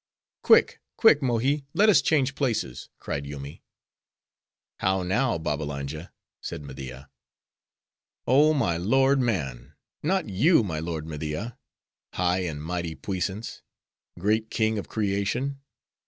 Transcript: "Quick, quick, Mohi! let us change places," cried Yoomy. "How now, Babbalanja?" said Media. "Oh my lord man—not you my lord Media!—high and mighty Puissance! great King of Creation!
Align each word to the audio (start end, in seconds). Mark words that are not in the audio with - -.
"Quick, 0.41 0.81
quick, 0.97 1.21
Mohi! 1.21 1.67
let 1.75 1.87
us 1.87 2.01
change 2.01 2.33
places," 2.33 2.89
cried 2.97 3.25
Yoomy. 3.27 3.61
"How 4.79 5.03
now, 5.03 5.37
Babbalanja?" 5.37 6.11
said 6.41 6.63
Media. 6.63 7.07
"Oh 8.25 8.55
my 8.55 8.77
lord 8.77 9.21
man—not 9.21 10.27
you 10.27 10.63
my 10.63 10.79
lord 10.79 11.05
Media!—high 11.05 12.39
and 12.39 12.63
mighty 12.63 12.95
Puissance! 12.95 13.61
great 14.17 14.49
King 14.49 14.79
of 14.79 14.87
Creation! 14.89 15.61